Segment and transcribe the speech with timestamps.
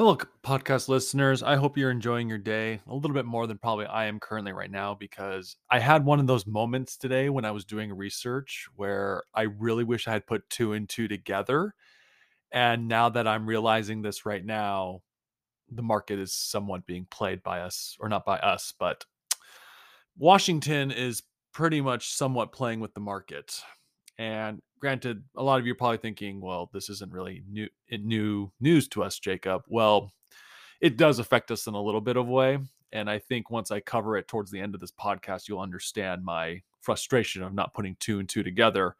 [0.00, 1.42] Hello, podcast listeners.
[1.42, 4.52] I hope you're enjoying your day a little bit more than probably I am currently
[4.54, 8.66] right now because I had one of those moments today when I was doing research
[8.76, 11.74] where I really wish I had put two and two together.
[12.50, 15.02] And now that I'm realizing this right now,
[15.70, 19.04] the market is somewhat being played by us, or not by us, but
[20.16, 23.60] Washington is pretty much somewhat playing with the market.
[24.16, 27.98] And granted, a lot of you are probably thinking, well, this isn't really new eh,
[28.00, 29.62] new news to us, Jacob.
[29.68, 30.10] Well,
[30.80, 32.58] it does affect us in a little bit of a way.
[32.92, 36.24] And I think once I cover it towards the end of this podcast, you'll understand
[36.24, 38.96] my frustration of not putting two and two together.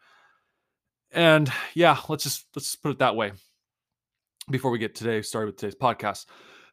[1.10, 3.32] And yeah, let's just let's just put it that way.
[4.48, 6.26] Before we get today started with today's podcast.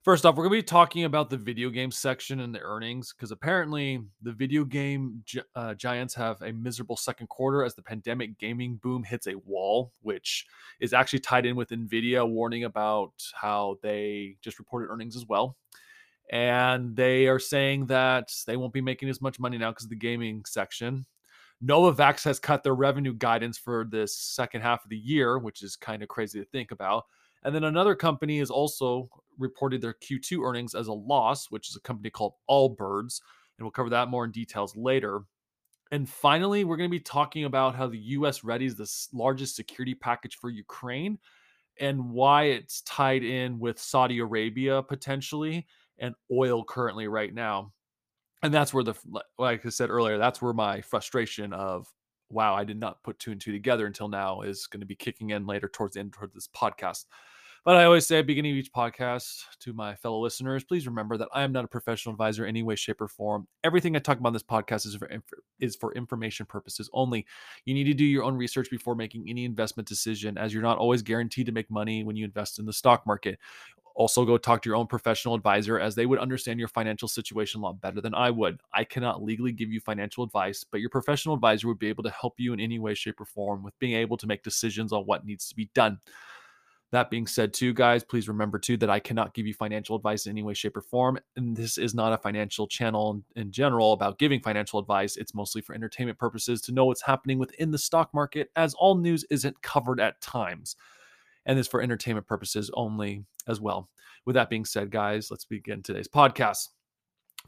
[0.07, 3.11] First off, we're going to be talking about the video game section and the earnings
[3.11, 5.21] because apparently the video game
[5.53, 9.91] uh, giants have a miserable second quarter as the pandemic gaming boom hits a wall,
[10.03, 10.45] which
[10.79, 15.57] is actually tied in with Nvidia warning about how they just reported earnings as well.
[16.31, 19.89] And they are saying that they won't be making as much money now because of
[19.89, 21.05] the gaming section.
[21.61, 25.75] Novavax has cut their revenue guidance for this second half of the year, which is
[25.75, 27.03] kind of crazy to think about.
[27.47, 29.09] And then another company has also
[29.39, 33.21] reported their Q2 earnings as a loss, which is a company called Allbirds.
[33.57, 35.21] And we'll cover that more in details later.
[35.93, 39.95] And finally, we're going to be talking about how the US readies the largest security
[39.95, 41.19] package for Ukraine
[41.79, 45.67] and why it's tied in with Saudi Arabia potentially
[45.99, 47.71] and oil currently right now.
[48.43, 48.95] And that's where the,
[49.39, 51.87] like I said earlier, that's where my frustration of,
[52.29, 54.97] wow, I did not put two and two together until now is going to be
[54.97, 57.05] kicking in later towards the end of this podcast.
[57.67, 60.87] But I always say at the beginning of each podcast to my fellow listeners, please
[60.87, 63.45] remember that I am not a professional advisor in any way, shape, or form.
[63.65, 65.09] Everything I talk about in this podcast is for,
[65.59, 67.25] is for information purposes only.
[67.65, 70.77] You need to do your own research before making any investment decision, as you're not
[70.77, 73.37] always guaranteed to make money when you invest in the stock market.
[73.95, 77.59] Also, go talk to your own professional advisor as they would understand your financial situation
[77.59, 78.61] a lot better than I would.
[78.73, 82.11] I cannot legally give you financial advice, but your professional advisor would be able to
[82.11, 85.03] help you in any way, shape, or form with being able to make decisions on
[85.03, 85.99] what needs to be done.
[86.91, 90.25] That being said, too, guys, please remember too that I cannot give you financial advice
[90.25, 91.19] in any way, shape, or form.
[91.35, 95.17] And this is not a financial channel in general about giving financial advice.
[95.17, 98.95] It's mostly for entertainment purposes to know what's happening within the stock market, as all
[98.95, 100.77] news isn't covered at times.
[101.45, 103.89] And is for entertainment purposes only as well.
[104.25, 106.69] With that being said, guys, let's begin today's podcast.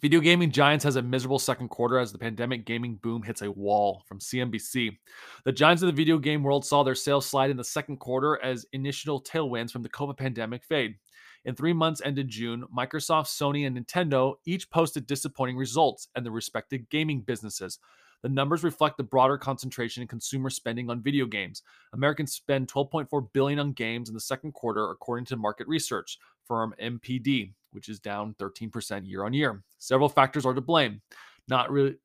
[0.02, 3.52] Video gaming giants has a miserable second quarter as the pandemic gaming boom hits a
[3.52, 4.98] wall from CNBC.
[5.44, 8.42] The giants of the video game world saw their sales slide in the second quarter
[8.42, 10.96] as initial tailwinds from the COVID pandemic fade.
[11.44, 16.32] In three months ended June, Microsoft, Sony, and Nintendo each posted disappointing results and their
[16.32, 17.80] respective gaming businesses.
[18.22, 21.62] The numbers reflect the broader concentration in consumer spending on video games.
[21.92, 26.74] Americans spend 12.4 billion on games in the second quarter, according to market research firm
[26.82, 29.64] NPD which is down 13% year on year.
[29.78, 31.02] Several factors are to blame.
[31.48, 31.96] Not really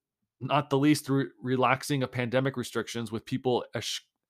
[0.40, 1.08] not the least
[1.40, 3.64] relaxing of pandemic restrictions with people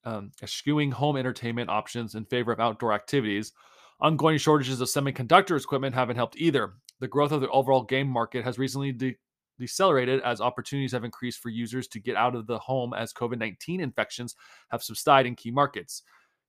[0.04, 3.52] um, eschewing home entertainment options in favor of outdoor activities.
[4.00, 6.74] Ongoing shortages of semiconductor equipment haven't helped either.
[7.00, 9.16] The growth of the overall game market has recently de-
[9.58, 13.38] decelerated as opportunities have increased for users to get out of the home as COVID
[13.38, 14.34] 19 infections
[14.70, 16.02] have subsided in key markets.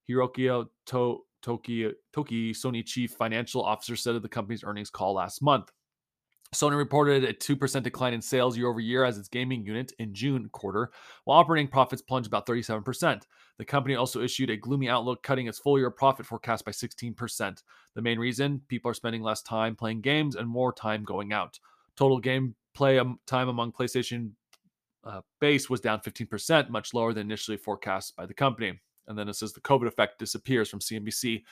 [0.10, 5.44] Hiroki to- Toki, Toki, Sony chief financial officer, said at the company's earnings call last
[5.44, 5.72] month.
[6.56, 10.12] Sony reported a 2% decline in sales year over year as its gaming unit in
[10.12, 10.90] June quarter,
[11.26, 13.22] while operating profits plunged about 37%.
[13.60, 17.62] The company also issued a gloomy outlook, cutting its full year profit forecast by 16%.
[17.94, 21.60] The main reason people are spending less time playing games and more time going out.
[21.96, 24.32] Total game play time among PlayStation
[25.04, 28.80] uh, base was down 15%, much lower than initially forecast by the company.
[29.08, 31.44] And then it says the COVID effect disappears from CNBC.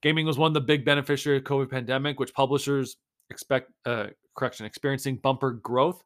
[0.00, 2.96] Gaming was one of the big beneficiaries of COVID pandemic, which publishers
[3.30, 6.02] expect uh, correction experiencing bumper growth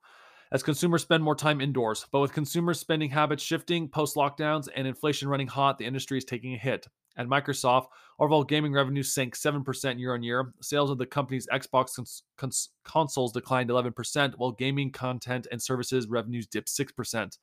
[0.52, 2.06] as consumers spend more time indoors.
[2.12, 6.24] But with consumer spending habits shifting post lockdowns and inflation running hot, the industry is
[6.24, 6.86] taking a hit.
[7.18, 7.86] At Microsoft,
[8.18, 10.52] overall gaming revenue sank 7% year on year.
[10.60, 16.06] Sales of the company's Xbox cons- cons- consoles declined 11%, while gaming content and services
[16.08, 17.38] revenues dipped 6%.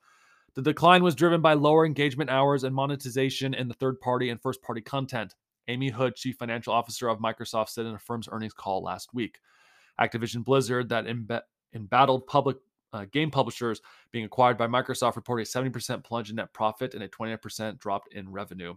[0.54, 4.40] The decline was driven by lower engagement hours and monetization in the third party and
[4.40, 5.34] first party content.
[5.66, 9.38] Amy Hood, chief financial officer of Microsoft, said in a firm's earnings call last week.
[10.00, 11.06] Activision Blizzard, that
[11.74, 12.58] embattled public
[12.92, 13.80] uh, game publishers
[14.12, 18.04] being acquired by Microsoft, reported a 70% plunge in net profit and a 29% drop
[18.12, 18.74] in revenue.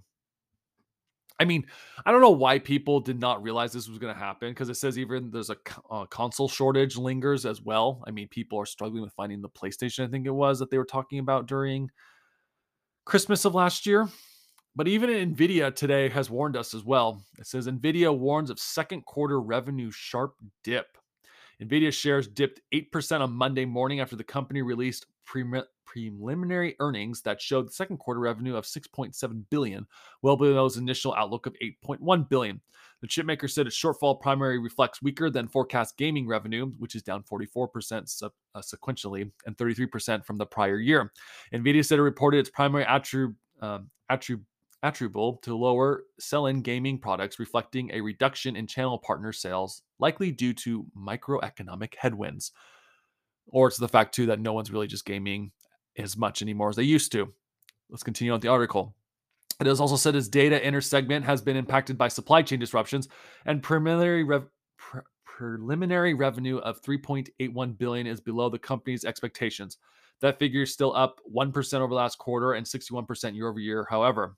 [1.40, 1.66] I mean,
[2.06, 4.76] I don't know why people did not realize this was going to happen because it
[4.76, 5.58] says even there's a
[5.92, 8.04] uh, console shortage lingers as well.
[8.08, 10.78] I mean, people are struggling with finding the PlayStation, I think it was that they
[10.78, 11.90] were talking about during
[13.06, 14.10] Christmas of last year.
[14.76, 17.24] But even Nvidia today has warned us as well.
[17.40, 20.97] It says Nvidia warns of second quarter revenue sharp dip.
[21.62, 27.74] Nvidia shares dipped 8% on Monday morning after the company released preliminary earnings that showed
[27.74, 29.88] second quarter revenue of 6.7 billion,
[30.22, 32.62] well below its initial outlook of 8.1 billion.
[33.02, 37.24] The chipmaker said its shortfall primarily reflects weaker than forecast gaming revenue, which is down
[37.24, 41.12] 44% sub, uh, sequentially and 33% from the prior year.
[41.54, 44.46] Nvidia said it reported its primary attrib- um, attrib-
[44.84, 50.54] attributable to lower sell-in gaming products, reflecting a reduction in channel partner sales, likely due
[50.54, 52.52] to microeconomic headwinds.
[53.48, 55.52] Or it's the fact too that no one's really just gaming
[55.98, 57.34] as much anymore as they used to.
[57.90, 58.94] Let's continue on the article.
[59.60, 63.08] It has also said its data center segment has been impacted by supply chain disruptions
[63.46, 69.78] and preliminary rev- pre- preliminary revenue of 3.81 billion is below the company's expectations.
[70.22, 73.88] That figure is still up 1% over last quarter and 61% year over year.
[73.90, 74.36] However,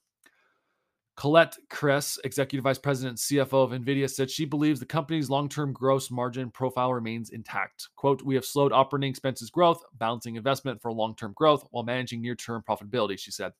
[1.19, 5.49] Colette Kress, Executive Vice President and CFO of NVIDIA, said she believes the company's long
[5.49, 7.89] term gross margin profile remains intact.
[7.97, 12.21] Quote, We have slowed operating expenses growth, balancing investment for long term growth while managing
[12.21, 13.51] near term profitability, she said.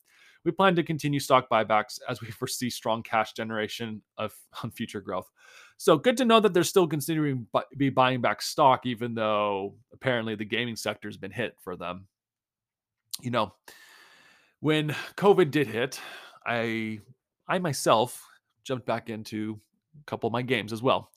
[0.42, 4.32] We plan to continue stock buybacks as we foresee strong cash generation of
[4.62, 5.30] on future growth.
[5.76, 7.46] So good to know that they're still considering
[7.76, 12.06] be buying back stock, even though apparently the gaming sector has been hit for them.
[13.20, 13.52] You know,
[14.60, 16.00] when COVID did hit,
[16.46, 17.00] I
[17.50, 18.24] I myself
[18.62, 19.60] jumped back into
[20.00, 21.10] a couple of my games as well.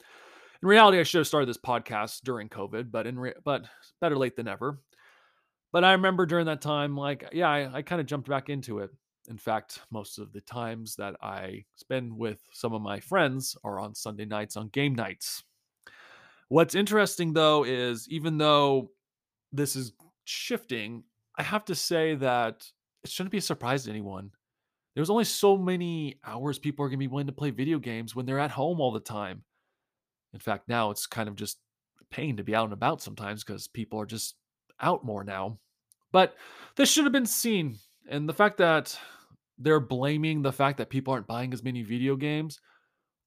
[0.64, 3.66] In reality, I should have started this podcast during COVID, but in re- but
[4.02, 4.80] better late than never.
[5.72, 8.80] But I remember during that time, like, yeah, I, I kind of jumped back into
[8.80, 8.90] it.
[9.30, 13.80] In fact, most of the times that I spend with some of my friends are
[13.80, 15.44] on Sunday nights on game nights.
[16.50, 18.90] What's interesting though is even though
[19.52, 19.94] this is
[20.26, 21.04] shifting,
[21.38, 22.68] I have to say that
[23.04, 24.32] it shouldn't be a surprise to anyone
[24.96, 28.16] there's only so many hours people are going to be willing to play video games
[28.16, 29.44] when they're at home all the time.
[30.34, 31.60] In fact, now it's kind of just
[32.02, 34.36] a pain to be out and about sometimes because people are just
[34.80, 35.60] out more now.
[36.12, 36.36] But
[36.76, 37.78] this should have been seen.
[38.10, 38.98] And the fact that
[39.58, 42.60] they're blaming the fact that people aren't buying as many video games,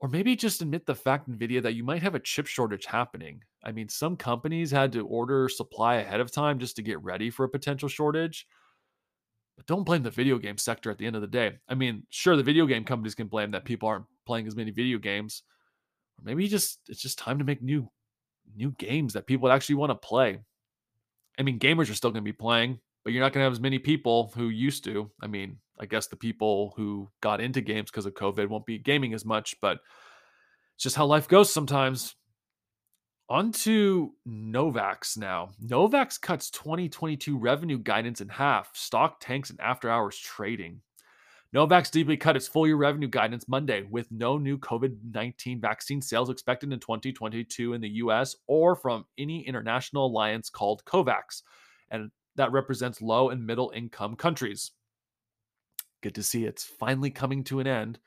[0.01, 3.41] or maybe just admit the fact, NVIDIA, that you might have a chip shortage happening.
[3.65, 7.31] I mean, some companies had to order supply ahead of time just to get ready
[7.31, 8.47] for a potential shortage.
[9.57, 11.59] But don't blame the video game sector at the end of the day.
[11.69, 14.71] I mean, sure, the video game companies can blame that people aren't playing as many
[14.71, 15.43] video games.
[16.23, 17.91] Maybe just it's just time to make new
[18.55, 20.39] new games that people actually want to play.
[21.39, 23.53] I mean, gamers are still going to be playing, but you're not going to have
[23.53, 25.11] as many people who used to.
[25.21, 28.79] I mean, I guess the people who got into games because of COVID won't be
[28.79, 29.79] gaming as much, but
[30.75, 32.15] it's just how life goes sometimes.
[33.29, 35.51] On to Novavax now.
[35.65, 38.71] Novavax cuts 2022 revenue guidance in half.
[38.77, 40.81] Stock tanks in after hours trading.
[41.53, 46.01] Novavax deeply cut its full year revenue guidance Monday with no new COVID 19 vaccine
[46.01, 51.43] sales expected in 2022 in the US or from any international alliance called COVAX.
[51.91, 54.71] And that represents low and middle income countries.
[56.01, 57.99] Good to see it's finally coming to an end.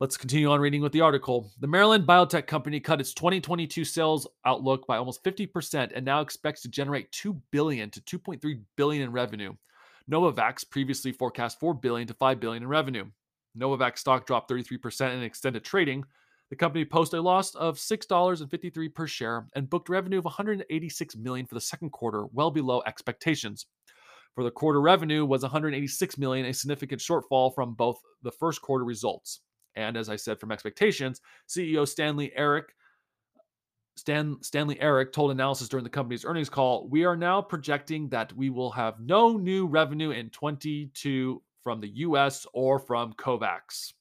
[0.00, 1.50] Let's continue on reading with the article.
[1.58, 6.62] The Maryland biotech company cut its 2022 sales outlook by almost 50% and now expects
[6.62, 9.54] to generate 2 billion to 2.3 billion in revenue.
[10.08, 13.06] Novavax previously forecast 4 billion to 5 billion in revenue.
[13.58, 16.04] Novavax stock dropped 33% in extended trading.
[16.50, 21.44] The company posted a loss of $6.53 per share and booked revenue of 186 million
[21.44, 23.66] for the second quarter, well below expectations.
[24.36, 28.84] For the quarter revenue was 186 million, a significant shortfall from both the first quarter
[28.84, 29.40] results.
[29.76, 32.74] And as I said, from expectations, CEO Stanley Eric
[33.98, 38.32] Stan, Stanley Eric told analysis during the company's earnings call, we are now projecting that
[38.32, 43.92] we will have no new revenue in 22 from the US or from COVAX.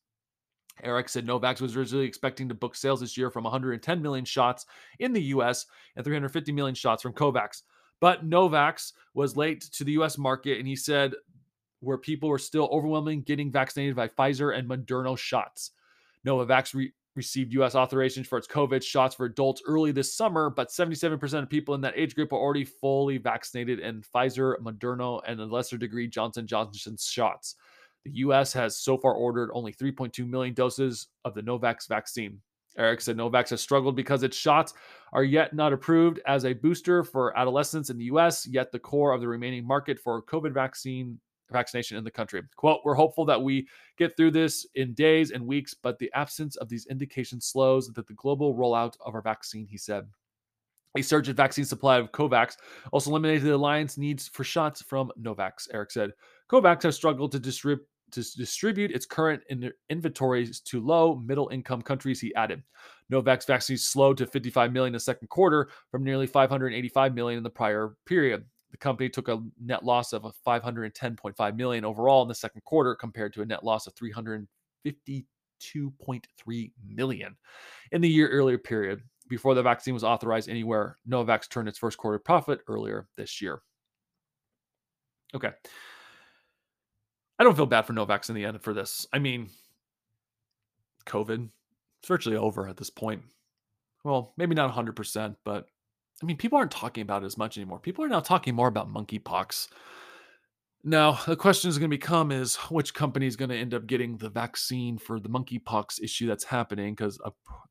[0.83, 4.67] Eric said Novavax was originally expecting to book sales this year from 110 million shots
[4.99, 7.63] in the US and 350 million shots from COVAX.
[7.99, 11.13] But Novavax was late to the US market, and he said
[11.79, 15.71] where people were still overwhelming getting vaccinated by Pfizer and Moderna shots.
[16.25, 17.73] Novavax re- received U.S.
[17.73, 21.81] authorizations for its COVID shots for adults early this summer, but 77% of people in
[21.81, 26.47] that age group are already fully vaccinated in Pfizer, Moderna, and a lesser degree Johnson
[26.47, 27.55] Johnson's shots.
[28.05, 32.39] The US has so far ordered only 3.2 million doses of the Novavax vaccine.
[32.77, 34.73] Eric said Novavax has struggled because its shots
[35.11, 39.13] are yet not approved as a booster for adolescents in the US, yet the core
[39.13, 41.19] of the remaining market for COVID vaccine
[41.51, 42.41] vaccination in the country.
[42.55, 46.55] Quote, we're hopeful that we get through this in days and weeks, but the absence
[46.57, 50.07] of these indications slows that the global rollout of our vaccine, he said.
[50.97, 52.57] A surge in vaccine supply of COVAX
[52.91, 56.11] also eliminated the alliance needs for shots from Novavax, Eric said.
[56.49, 61.81] COVAX has struggled to distribute to distribute its current in- inventories to low middle income
[61.81, 62.63] countries, he added.
[63.11, 67.43] Novavax vaccines slowed to 55 million in the second quarter from nearly 585 million in
[67.43, 68.45] the prior period.
[68.77, 73.33] The company took a net loss of 510.5 million overall in the second quarter compared
[73.33, 77.35] to a net loss of 352.3 million
[77.91, 79.01] in the year earlier period.
[79.29, 83.63] Before the vaccine was authorized anywhere, Novavax turned its first quarter profit earlier this year.
[85.33, 85.49] Okay.
[87.39, 89.07] I don't feel bad for Novavax in the end for this.
[89.11, 89.49] I mean,
[91.07, 91.49] COVID,
[91.99, 93.23] it's virtually over at this point.
[94.03, 95.65] Well, maybe not 100%, but
[96.21, 97.79] I mean, people aren't talking about it as much anymore.
[97.79, 99.67] People are now talking more about monkeypox.
[100.83, 103.87] Now, the question is going to become is which company is going to end up
[103.87, 107.19] getting the vaccine for the monkeypox issue that's happening because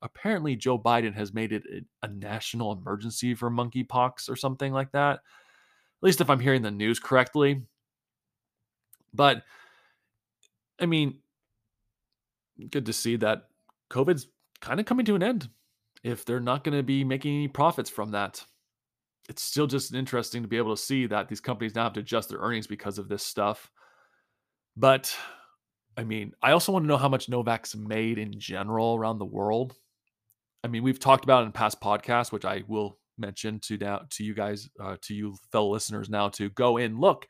[0.02, 1.62] apparently Joe Biden has made it
[2.02, 5.14] a national emergency for monkeypox or something like that.
[5.14, 7.62] At least if I'm hearing the news correctly.
[9.14, 9.44] But
[10.78, 11.20] I mean,
[12.70, 13.48] good to see that
[13.88, 14.26] COVID's
[14.60, 15.48] kind of coming to an end.
[16.06, 18.44] If they're not going to be making any profits from that,
[19.28, 22.00] it's still just interesting to be able to see that these companies now have to
[22.00, 23.70] adjust their earnings because of this stuff.
[24.76, 25.14] But
[25.96, 29.24] I mean, I also want to know how much Novavax made in general around the
[29.24, 29.74] world.
[30.62, 34.22] I mean, we've talked about in past podcasts, which I will mention to now to
[34.22, 37.26] you guys, uh, to you fellow listeners now to go in look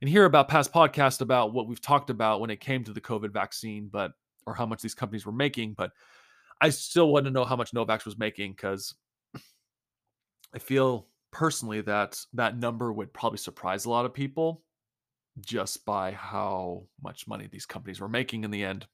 [0.00, 3.00] and hear about past podcasts about what we've talked about when it came to the
[3.00, 4.12] COVID vaccine, but
[4.46, 5.74] or how much these companies were making.
[5.76, 5.90] But
[6.60, 8.94] I still want to know how much Novavax was making because
[10.54, 14.62] I feel personally that that number would probably surprise a lot of people
[15.40, 18.86] just by how much money these companies were making in the end.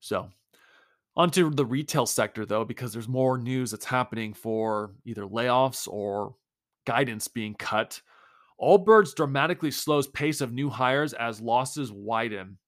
[0.00, 0.28] So,
[1.16, 6.34] onto the retail sector though, because there's more news that's happening for either layoffs or
[6.84, 8.00] guidance being cut
[8.60, 12.58] Allbirds dramatically slows pace of new hires as losses widen.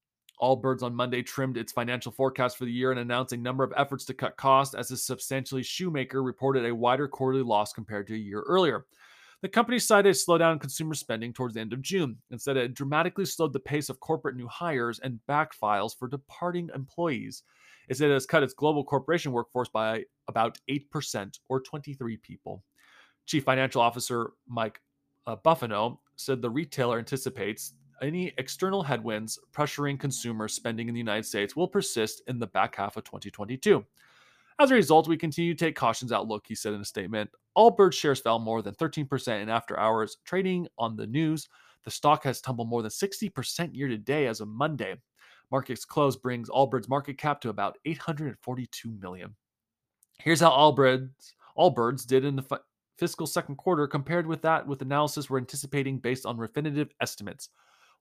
[0.43, 3.73] Allbirds on Monday trimmed its financial forecast for the year and announced a number of
[3.77, 8.15] efforts to cut costs as a substantially shoemaker reported a wider quarterly loss compared to
[8.15, 8.85] a year earlier.
[9.43, 12.17] The company cited a slowdown in consumer spending towards the end of June.
[12.31, 16.71] and said it dramatically slowed the pace of corporate new hires and backfiles for departing
[16.75, 17.43] employees.
[17.89, 22.63] It said it has cut its global corporation workforce by about 8% or 23 people.
[23.27, 24.81] Chief Financial Officer Mike
[25.27, 31.25] uh, Bufano said the retailer anticipates any external headwinds pressuring consumer spending in the United
[31.25, 33.85] States will persist in the back half of 2022.
[34.59, 37.31] As a result, we continue to take caution's outlook, he said in a statement.
[37.57, 41.49] Allbirds shares fell more than 13% in after hours trading on the news.
[41.85, 44.97] The stock has tumbled more than 60% year to day as of Monday.
[45.51, 49.35] Market's close brings Allbirds market cap to about 842 million.
[50.19, 51.11] Here's how Allbirds
[51.59, 52.61] Allbirds did in the
[52.97, 57.51] fiscal second quarter compared with that with analysis we're anticipating based on Refinitiv estimates.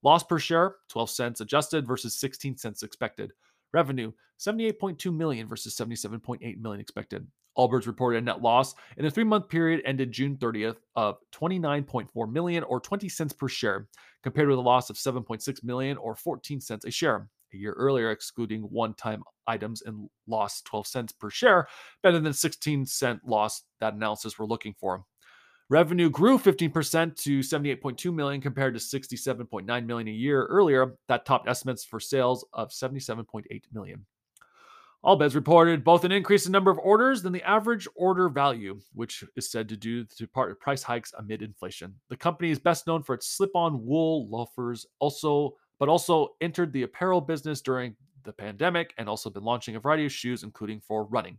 [0.03, 3.31] Loss per share, 12 cents adjusted versus 16 cents expected.
[3.73, 7.27] Revenue, 78.2 million versus 77.8 million expected.
[7.57, 12.63] Allbirds reported a net loss in the three-month period ended June 30th of 29.4 million
[12.63, 13.87] or 20 cents per share,
[14.23, 18.11] compared with a loss of 7.6 million or 14 cents a share a year earlier,
[18.11, 21.67] excluding one-time items and lost 12 cents per share,
[22.01, 25.03] better than 16 cent loss that analysis were looking for.
[25.71, 30.97] Revenue grew 15% to 78.2 million compared to 67.9 million a year earlier.
[31.07, 34.05] That topped estimates for sales of 77.8 million.
[35.05, 39.23] Allbirds reported both an increase in number of orders than the average order value, which
[39.37, 41.95] is said to due to part price hikes amid inflation.
[42.09, 46.83] The company is best known for its slip-on wool loafers, also but also entered the
[46.83, 51.05] apparel business during the pandemic and also been launching a variety of shoes, including for
[51.05, 51.37] running.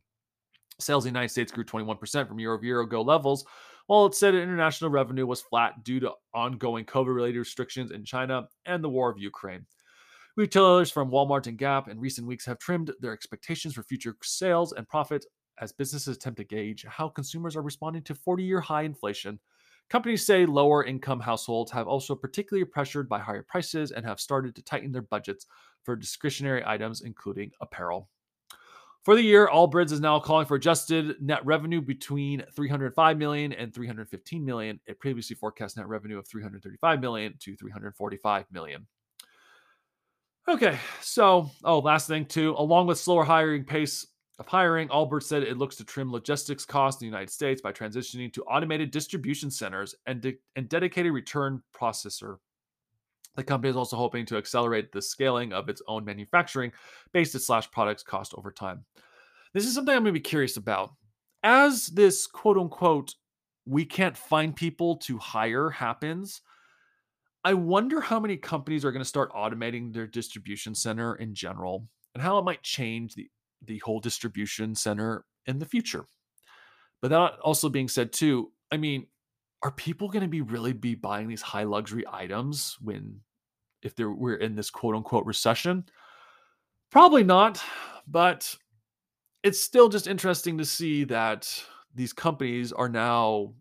[0.81, 3.45] Sales in the United States grew 21% from year over year ago levels,
[3.87, 8.49] while it said international revenue was flat due to ongoing COVID related restrictions in China
[8.67, 9.67] and the war of Ukraine.
[10.37, 14.73] Retailers from Walmart and Gap in recent weeks have trimmed their expectations for future sales
[14.73, 15.27] and profit
[15.61, 19.39] as businesses attempt to gauge how consumers are responding to 40 year high inflation
[19.93, 24.57] Companies say lower income households have also particularly pressured by higher prices and have started
[24.57, 25.47] to tighten their budgets
[25.83, 28.09] for discretionary items, including apparel.
[29.05, 33.75] For the year, Allbirds is now calling for adjusted net revenue between 305 million and
[33.75, 34.79] 315 million.
[34.87, 38.87] It previously forecast net revenue of 335 million to 345 million.
[40.49, 44.07] Okay, so oh, last thing too, along with slower hiring pace
[44.39, 47.73] of hiring, Allbirds said it looks to trim logistics costs in the United States by
[47.73, 52.37] transitioning to automated distribution centers and, de- and dedicated return processor.
[53.37, 56.73] The company is also hoping to accelerate the scaling of its own manufacturing
[57.13, 58.85] based to slash products cost over time.
[59.55, 60.91] This is something I'm going to be curious about.
[61.43, 63.15] As this quote unquote,
[63.65, 66.43] we can't find people to hire happens,
[67.45, 71.89] I wonder how many companies are going to start automating their distribution center in general
[72.15, 73.29] and how it might change the,
[73.65, 76.05] the whole distribution center in the future.
[77.01, 79.07] But that also being said, too, I mean,
[79.63, 83.21] are people going to be really be buying these high luxury items when
[83.83, 85.85] if we're in this quote unquote recession?
[86.91, 87.63] Probably not,
[88.07, 88.55] but
[89.43, 91.49] it's still just interesting to see that
[91.95, 93.55] these companies are now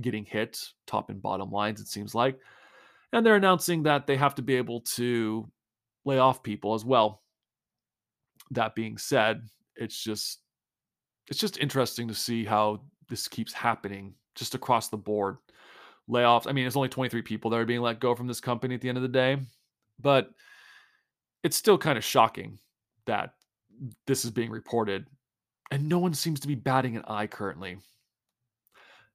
[0.00, 2.38] getting hit top and bottom lines it seems like
[3.12, 5.50] and they're announcing that they have to be able to
[6.04, 7.22] lay off people as well.
[8.50, 9.42] That being said,
[9.74, 10.40] it's just
[11.28, 15.38] it's just interesting to see how this keeps happening just across the board.
[16.08, 16.46] Layoffs.
[16.46, 18.80] I mean, it's only 23 people that are being let go from this company at
[18.80, 19.38] the end of the day,
[20.00, 20.30] but
[21.42, 22.58] it's still kind of shocking
[23.06, 23.34] that
[24.06, 25.06] this is being reported
[25.70, 27.78] and no one seems to be batting an eye currently.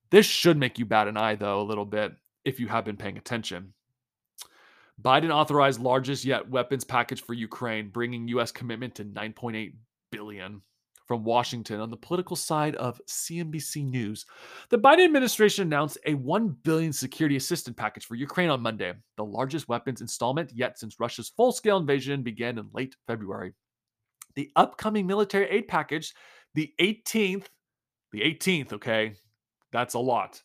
[0.09, 2.97] This should make you bat an eye though a little bit if you have been
[2.97, 3.73] paying attention.
[5.01, 8.51] Biden authorized largest yet weapons package for Ukraine, bringing U.S.
[8.51, 9.73] commitment to 9.8
[10.11, 10.61] billion.
[11.11, 14.25] From Washington, on the political side of CNBC News,
[14.69, 19.25] the Biden administration announced a 1 billion security assistance package for Ukraine on Monday, the
[19.25, 23.51] largest weapons installment yet since Russia's full-scale invasion began in late February.
[24.35, 26.13] The upcoming military aid package,
[26.53, 27.47] the 18th,
[28.13, 29.15] the 18th, okay,
[29.73, 30.41] that's a lot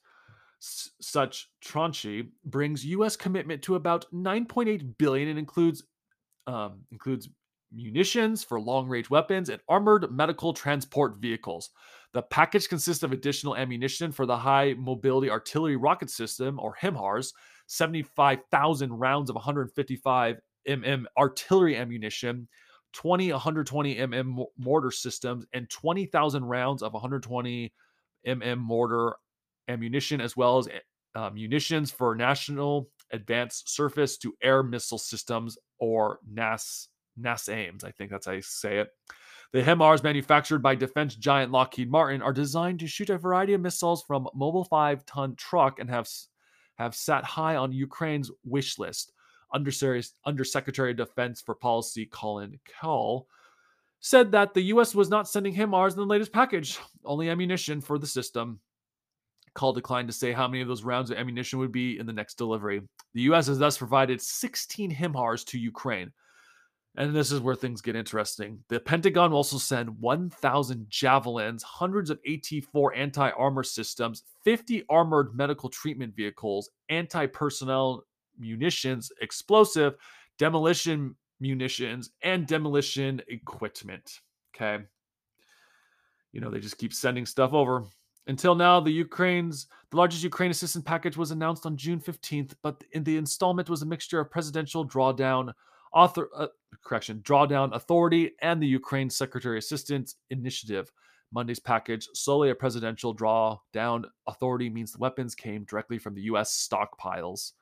[0.59, 3.15] such tranche brings U.S.
[3.15, 5.85] commitment to about 9.8 billion and includes
[6.49, 7.29] um, includes
[7.73, 11.71] munitions for long-range weapons and armored medical transport vehicles.
[12.13, 17.33] The package consists of additional ammunition for the High Mobility Artillery Rocket System, or HIMARS,
[17.67, 20.37] 75,000 rounds of 155
[20.69, 22.49] mm artillery ammunition,
[22.93, 27.73] 20 120 mm mortar systems, and 20,000 rounds of 120
[28.27, 29.17] mm mortar
[29.69, 30.69] ammunition as well as
[31.15, 36.89] uh, munitions for National Advanced Surface to Air Missile Systems or NAS
[37.21, 37.85] NASAMS.
[37.85, 38.89] I think that's how you say it.
[39.53, 43.61] The HIMARS manufactured by defense giant Lockheed Martin are designed to shoot a variety of
[43.61, 46.09] missiles from mobile 5-ton truck and have
[46.77, 49.13] have sat high on Ukraine's wish list.
[49.55, 53.27] Undersecretary of Defense for Policy Colin Kahl
[54.01, 54.95] said that the U.S.
[54.95, 58.61] was not sending HIMARS in the latest package, only ammunition for the system.
[59.55, 62.13] Kahl declined to say how many of those rounds of ammunition would be in the
[62.13, 62.83] next delivery.
[63.15, 63.47] The U.S.
[63.47, 66.13] has thus provided 16 HIMARS to Ukraine.
[66.99, 68.59] And this is where things get interesting.
[68.69, 74.85] The Pentagon will also send 1,000 javelins, hundreds of AT 4 anti armor systems, 50
[74.89, 78.05] armored medical treatment vehicles, anti personnel
[78.39, 79.95] munitions, explosive,
[80.39, 84.21] demolition munitions, and demolition equipment.
[84.55, 84.83] Okay.
[86.33, 87.85] You know, they just keep sending stuff over.
[88.27, 92.83] Until now, the Ukraine's the largest Ukraine assistance package was announced on June 15th, but
[92.93, 95.53] in the installment was a mixture of presidential drawdown
[95.97, 96.47] author uh,
[96.85, 100.93] correction drawdown authority and the Ukraine Secretary Assistance Initiative.
[101.33, 106.69] Monday's package, solely a presidential drawdown authority, means the weapons came directly from the U.S.
[106.71, 107.53] stockpiles.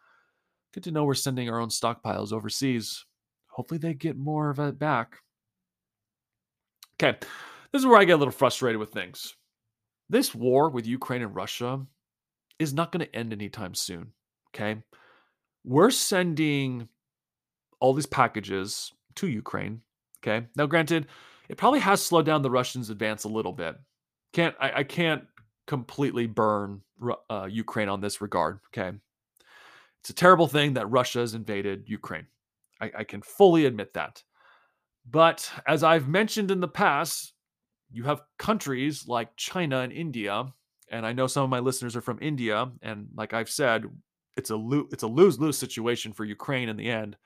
[0.75, 3.07] Good to know we're sending our own stockpiles overseas.
[3.47, 5.17] Hopefully, they get more of it back.
[6.95, 7.17] Okay,
[7.73, 9.35] this is where I get a little frustrated with things
[10.11, 11.87] this war with Ukraine and Russia
[12.59, 14.13] is not going to end anytime soon.
[14.55, 14.83] Okay.
[15.65, 16.89] We're sending
[17.85, 19.83] all these packages to Ukraine.
[20.23, 20.47] Okay.
[20.57, 21.07] Now, granted,
[21.51, 23.77] it probably has slowed down the Russians' advance a little bit.
[24.33, 25.25] Can't I, I can't
[25.67, 26.81] completely burn
[27.29, 28.61] uh, Ukraine on this regard.
[28.69, 28.97] Okay.
[30.01, 32.27] It's a terrible thing that Russia has invaded Ukraine.
[32.81, 34.23] I, I can fully admit that.
[35.11, 37.35] But as I've mentioned in the past,
[37.93, 40.47] you have countries like China and India,
[40.91, 43.85] and I know some of my listeners are from India, and like I've said,
[44.39, 47.17] it's a lo- it's a lose lose situation for Ukraine in the end,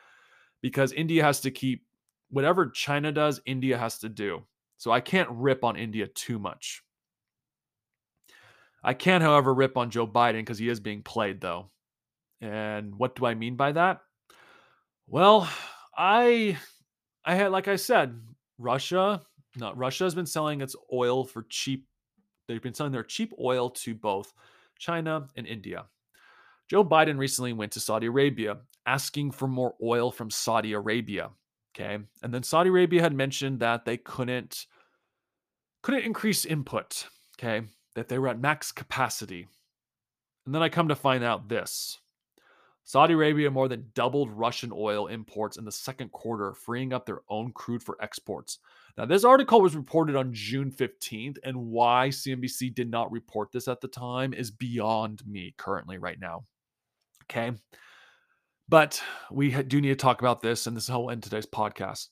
[0.62, 1.84] because India has to keep
[2.30, 4.44] whatever China does, India has to do.
[4.76, 6.82] So I can't rip on India too much.
[8.82, 11.70] I can, however, rip on Joe Biden because he is being played, though.
[12.40, 14.00] And what do I mean by that?
[15.08, 15.48] Well,
[15.96, 16.56] I,
[17.24, 18.20] I had, like I said,
[18.56, 19.22] Russia
[19.58, 21.86] not Russia has been selling its oil for cheap.
[22.46, 24.32] They've been selling their cheap oil to both
[24.78, 25.86] China and India.
[26.68, 31.30] Joe Biden recently went to Saudi Arabia asking for more oil from Saudi Arabia.
[31.74, 31.98] Okay.
[32.22, 34.66] And then Saudi Arabia had mentioned that they couldn't
[35.82, 37.06] couldn't increase input.
[37.38, 37.66] Okay.
[37.94, 39.46] That they were at max capacity.
[40.44, 41.98] And then I come to find out this.
[42.84, 47.20] Saudi Arabia more than doubled Russian oil imports in the second quarter, freeing up their
[47.28, 48.60] own crude for exports.
[48.96, 53.68] Now, this article was reported on June 15th, and why CNBC did not report this
[53.68, 56.44] at the time is beyond me currently right now.
[57.30, 57.52] Okay.
[58.68, 61.46] But we do need to talk about this, and this is how we'll end today's
[61.46, 62.08] podcast.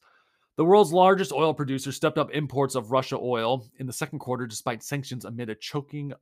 [0.56, 4.46] The world's largest oil producer stepped up imports of Russia oil in the second quarter
[4.46, 6.14] despite sanctions amid a choking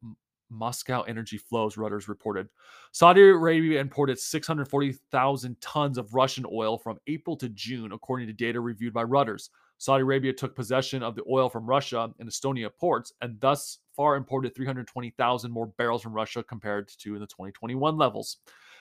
[0.51, 2.49] Moscow energy flows, Reuters reported.
[2.93, 8.61] Saudi Arabia imported 640,000 tons of Russian oil from April to June, according to data
[8.61, 9.51] reviewed by Reuters.
[9.79, 14.17] Saudi Arabia took possession of the oil from Russia and Estonia ports and thus far
[14.17, 18.39] imported 320,000 more barrels from Russia compared to in the 2021 levels.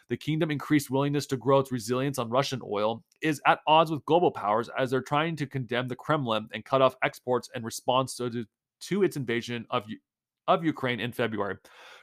[0.10, 4.06] The kingdom increased willingness to grow its resilience on Russian oil is at odds with
[4.06, 8.16] global powers as they're trying to condemn the Kremlin and cut off exports in response
[8.18, 8.46] to,
[8.82, 9.86] to its invasion of
[10.48, 11.56] of Ukraine in February.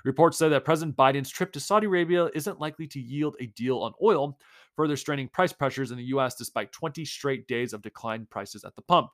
[0.04, 3.78] Reports say that President Biden's trip to Saudi Arabia isn't likely to yield a deal
[3.78, 4.38] on oil,
[4.76, 6.36] further straining price pressures in the U.S.
[6.36, 9.10] despite 20 straight days of declined prices at the pump.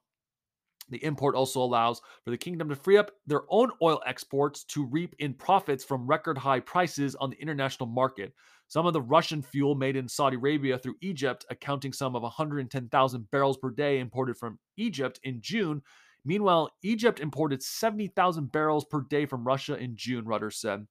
[0.89, 4.87] The import also allows for the kingdom to free up their own oil exports to
[4.87, 8.33] reap in profits from record high prices on the international market.
[8.69, 13.31] Some of the Russian fuel made in Saudi Arabia through Egypt, accounting some of 110,000
[13.31, 15.83] barrels per day imported from Egypt in June,
[16.27, 20.85] Meanwhile, Egypt imported 70,000 barrels per day from Russia in June, Reuters said.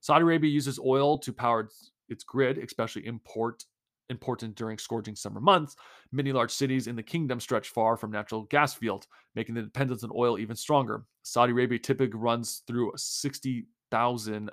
[0.00, 1.70] Saudi Arabia uses oil to power
[2.10, 3.64] its grid, especially import
[4.10, 5.76] important during scorching summer months.
[6.12, 10.04] Many large cities in the kingdom stretch far from natural gas fields, making the dependence
[10.04, 11.04] on oil even stronger.
[11.22, 14.50] Saudi Arabia typically runs through 60,000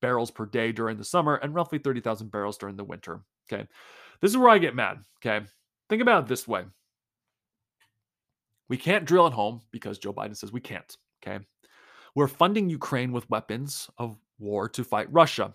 [0.00, 3.22] barrels per day during the summer and roughly 30,000 barrels during the winter.
[3.50, 3.66] Okay.
[4.20, 4.98] This is where I get mad.
[5.18, 5.44] Okay.
[5.88, 6.64] Think about it this way
[8.72, 10.96] we can't drill at home because Joe Biden says we can't.
[11.22, 11.44] Okay.
[12.14, 15.52] We're funding Ukraine with weapons of war to fight Russia.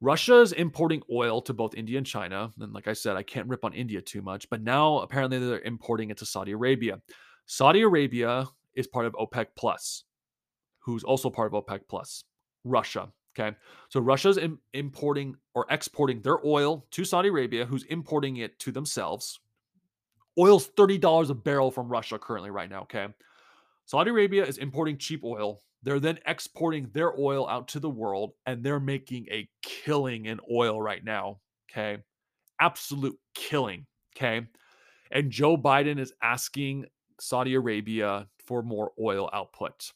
[0.00, 2.50] Russia is importing oil to both India and China.
[2.58, 5.60] And like I said, I can't rip on India too much, but now apparently they're
[5.60, 7.00] importing it to Saudi Arabia.
[7.46, 10.04] Saudi Arabia is part of OPEC Plus,
[10.78, 12.24] who's also part of OPEC Plus,
[12.64, 13.12] Russia.
[13.38, 13.56] Okay.
[13.88, 18.72] So Russia's Im- importing or exporting their oil to Saudi Arabia, who's importing it to
[18.72, 19.40] themselves,
[20.38, 22.82] Oil's $30 a barrel from Russia currently, right now.
[22.82, 23.08] Okay.
[23.84, 25.60] Saudi Arabia is importing cheap oil.
[25.82, 30.40] They're then exporting their oil out to the world and they're making a killing in
[30.52, 31.40] oil right now.
[31.70, 32.02] Okay.
[32.60, 33.86] Absolute killing.
[34.16, 34.46] Okay.
[35.10, 36.86] And Joe Biden is asking
[37.20, 39.92] Saudi Arabia for more oil output.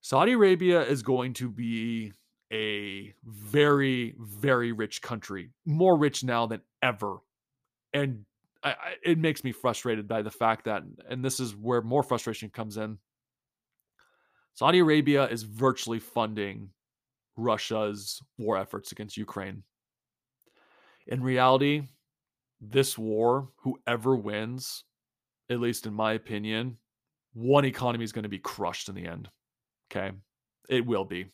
[0.00, 2.12] Saudi Arabia is going to be
[2.52, 7.16] a very, very rich country, more rich now than ever.
[7.92, 8.24] And
[8.62, 12.02] I, I, it makes me frustrated by the fact that, and this is where more
[12.02, 12.98] frustration comes in.
[14.58, 16.70] Saudi Arabia is virtually funding
[17.36, 19.62] Russia's war efforts against Ukraine.
[21.06, 21.82] In reality,
[22.60, 24.82] this war, whoever wins,
[25.48, 26.76] at least in my opinion,
[27.34, 29.28] one economy is going to be crushed in the end.
[29.92, 30.10] Okay.
[30.68, 31.26] It will be.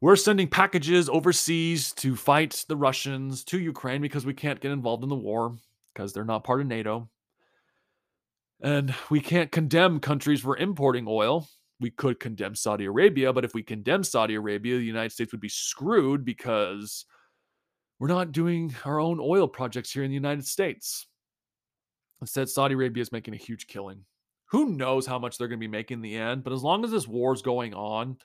[0.00, 5.02] We're sending packages overseas to fight the Russians to Ukraine because we can't get involved
[5.02, 5.56] in the war
[5.92, 7.10] because they're not part of NATO.
[8.60, 11.48] And we can't condemn countries for importing oil.
[11.80, 15.40] We could condemn Saudi Arabia, but if we condemn Saudi Arabia, the United States would
[15.40, 17.04] be screwed because
[18.00, 21.06] we're not doing our own oil projects here in the United States.
[22.20, 24.04] Instead, Saudi Arabia is making a huge killing.
[24.46, 26.84] Who knows how much they're going to be making in the end, but as long
[26.84, 28.16] as this war is going on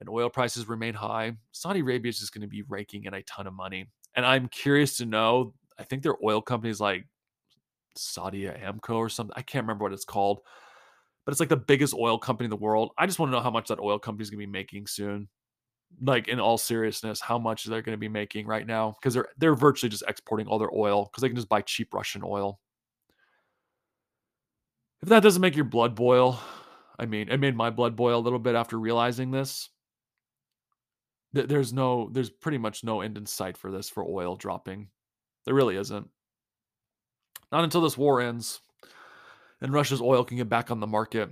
[0.00, 3.22] and oil prices remain high, Saudi Arabia is just going to be raking in a
[3.22, 3.86] ton of money.
[4.14, 7.06] And I'm curious to know, I think their oil companies like
[7.96, 9.34] Saudi Amco or something.
[9.36, 10.40] I can't remember what it's called,
[11.24, 12.92] but it's like the biggest oil company in the world.
[12.98, 14.86] I just want to know how much that oil company is going to be making
[14.86, 15.28] soon.
[16.00, 19.28] Like in all seriousness, how much they're going to be making right now because they're
[19.38, 22.58] they're virtually just exporting all their oil because they can just buy cheap Russian oil.
[25.02, 26.40] If that doesn't make your blood boil,
[26.98, 29.68] I mean, it made my blood boil a little bit after realizing this.
[31.32, 34.88] There's no, there's pretty much no end in sight for this for oil dropping.
[35.44, 36.08] There really isn't.
[37.50, 38.60] Not until this war ends
[39.60, 41.30] and Russia's oil can get back on the market.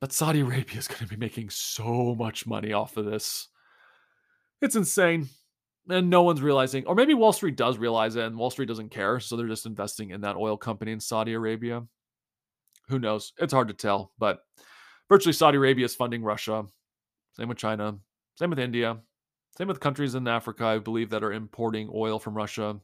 [0.00, 3.48] But Saudi Arabia is going to be making so much money off of this.
[4.62, 5.28] It's insane.
[5.90, 8.90] And no one's realizing, or maybe Wall Street does realize it and Wall Street doesn't
[8.90, 9.20] care.
[9.20, 11.82] So they're just investing in that oil company in Saudi Arabia.
[12.88, 13.32] Who knows?
[13.38, 14.12] It's hard to tell.
[14.18, 14.40] But
[15.08, 16.66] virtually Saudi Arabia is funding Russia.
[17.32, 17.96] Same with China.
[18.36, 18.98] Same with India.
[19.56, 22.78] Same with countries in Africa, I believe, that are importing oil from Russia.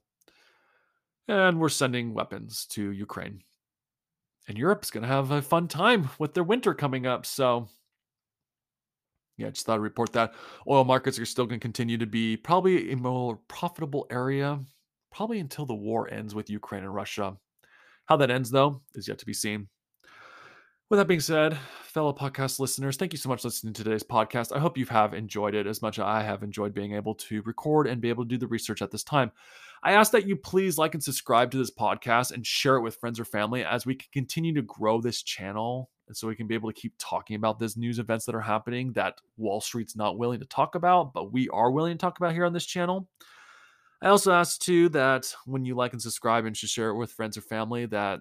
[1.29, 3.43] And we're sending weapons to Ukraine.
[4.47, 7.25] And Europe's going to have a fun time with their winter coming up.
[7.25, 7.69] So,
[9.39, 10.35] yeah, just thought I'd report that.
[10.69, 14.61] Oil markets are still going to continue to be probably a more profitable area,
[15.11, 17.37] probably until the war ends with Ukraine and Russia.
[18.07, 19.69] How that ends, though, is yet to be seen.
[20.91, 21.57] With that being said,
[21.95, 24.55] fellow podcast listeners, thank you so much for listening to today's podcast.
[24.55, 27.41] I hope you have enjoyed it as much as I have enjoyed being able to
[27.43, 29.31] record and be able to do the research at this time.
[29.85, 32.97] I ask that you please like and subscribe to this podcast and share it with
[32.97, 36.49] friends or family as we can continue to grow this channel and so we can
[36.49, 39.95] be able to keep talking about these news events that are happening that Wall Street's
[39.95, 42.67] not willing to talk about, but we are willing to talk about here on this
[42.67, 43.09] channel.
[44.03, 47.39] I also ask too that when you like and subscribe and share it with friends
[47.39, 48.19] or family, that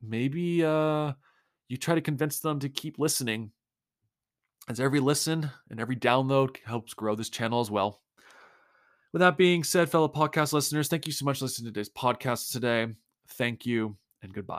[0.00, 1.12] maybe uh,
[1.70, 3.52] you try to convince them to keep listening,
[4.68, 8.02] as every listen and every download helps grow this channel as well.
[9.12, 11.88] With that being said, fellow podcast listeners, thank you so much for listening to today's
[11.88, 12.88] podcast today.
[13.28, 14.58] Thank you and goodbye.